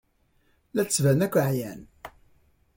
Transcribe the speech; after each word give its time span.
La 0.73 0.83
d-ttbanen 0.83 1.25
akk 1.25 1.35
ɛyan. 1.47 1.81